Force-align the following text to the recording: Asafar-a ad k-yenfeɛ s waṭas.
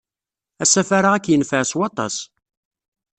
Asafar-a 0.63 1.09
ad 1.15 1.21
k-yenfeɛ 1.23 1.61
s 1.69 1.73
waṭas. 1.77 2.15